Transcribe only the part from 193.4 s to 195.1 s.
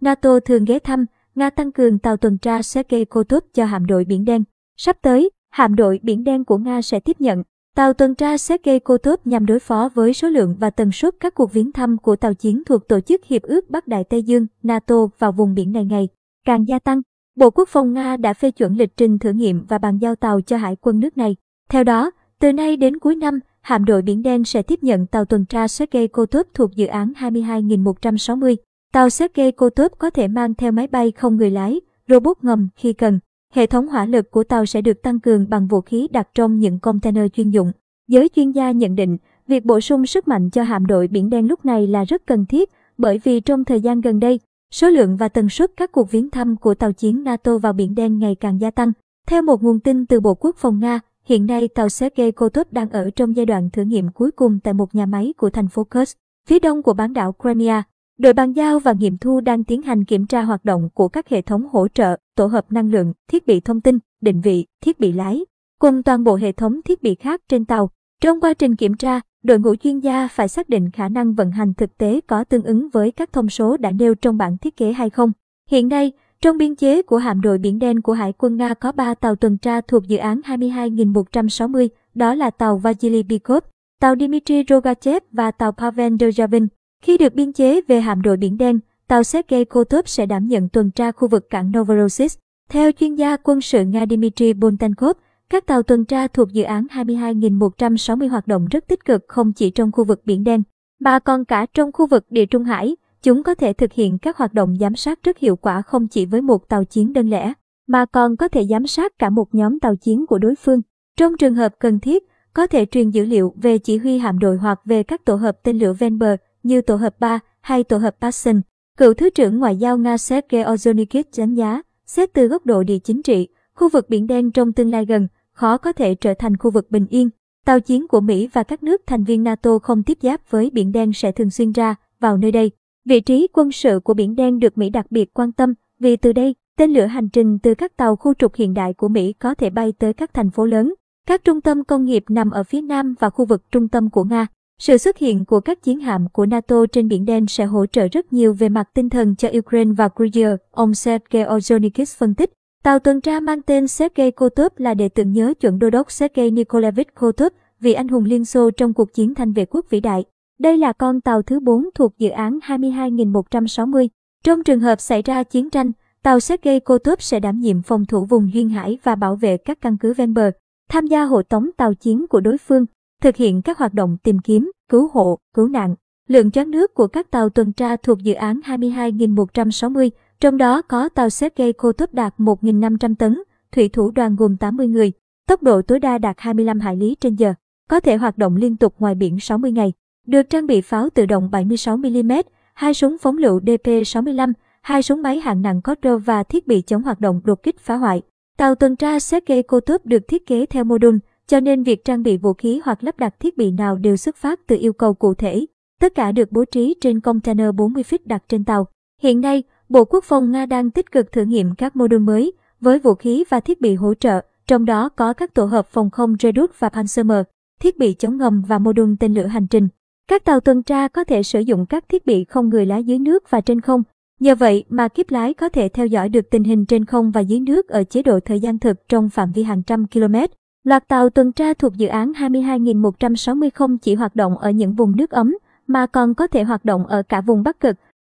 DP-65, hai